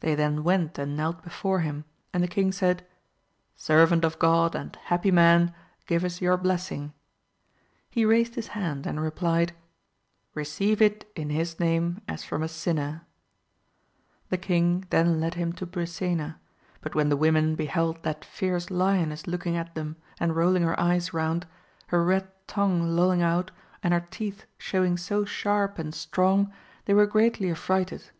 [0.00, 2.84] They then went and knelt before him, and the king said.
[3.54, 5.54] Servant of God and happy man,
[5.86, 6.92] give us your blessing 1
[7.90, 9.52] he raised his hand and replied,
[10.34, 13.02] Eeceive it in his name as from a sinner!
[14.28, 16.40] The king then led him to Brisena;
[16.80, 21.12] but when the women beheld that fierce lioness looking at them and rolling her eyes
[21.14, 21.46] round,
[21.90, 23.52] her red tongue lolling out,
[23.84, 26.52] and her teeth showing so sharp and strong
[26.86, 28.10] they were greatly affrighted.